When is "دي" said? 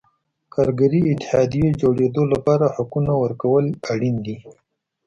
4.25-4.37